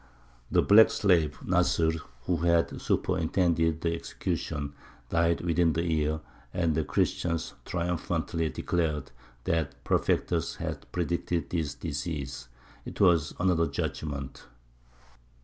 The 0.51 0.63
black 0.63 0.89
slave, 0.89 1.37
Nasr, 1.45 1.91
who 2.23 2.37
had 2.37 2.81
superintended 2.81 3.81
the 3.81 3.93
execution, 3.93 4.73
died 5.09 5.41
within 5.41 5.73
the 5.73 5.85
year, 5.85 6.21
and 6.55 6.73
the 6.73 6.83
Christians 6.83 7.53
triumphantly 7.65 8.49
declared 8.49 9.11
that 9.43 9.83
Perfectus 9.83 10.55
had 10.55 10.91
predicted 10.91 11.51
his 11.51 11.75
decease: 11.75 12.47
"It 12.83 12.99
was 12.99 13.35
another 13.39 13.67
judgment!" 13.67 14.45